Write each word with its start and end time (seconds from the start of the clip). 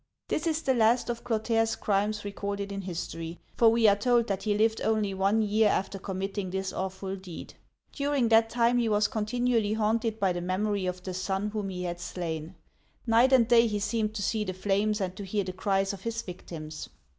This 0.29 0.47
is 0.47 0.63
the 0.63 0.73
last 0.73 1.11
of 1.11 1.23
Clotaire*s 1.23 1.75
crimes 1.75 2.25
recorded 2.25 2.71
in 2.71 2.81
history, 2.81 3.37
for 3.55 3.69
we 3.69 3.87
are 3.87 3.95
told 3.95 4.25
that 4.29 4.41
he 4.41 4.57
lived 4.57 4.81
only 4.81 5.13
one 5.13 5.43
year 5.43 5.69
after 5.69 5.99
committing 5.99 6.49
this 6.49 6.73
awful 6.73 7.15
deed. 7.15 7.53
During 7.93 8.29
that 8.29 8.49
time 8.49 8.79
he 8.79 8.89
was 8.89 9.07
continually 9.07 9.73
haunted 9.73 10.19
by 10.19 10.33
the 10.33 10.41
memory 10.41 10.87
of 10.87 11.03
the 11.03 11.13
son 11.13 11.49
whom 11.51 11.69
he 11.69 11.83
had 11.83 11.99
slain. 11.99 12.55
Night 13.05 13.31
and 13.31 13.47
day 13.47 13.67
he 13.67 13.77
seemed 13.77 14.15
to 14.15 14.23
see 14.23 14.43
the 14.43 14.55
flames 14.55 15.01
and 15.01 15.15
to 15.17 15.23
hear 15.23 15.43
the 15.43 15.53
cries 15.53 15.93
of 15.93 16.01
his 16.01 16.23
victims. 16.23 16.89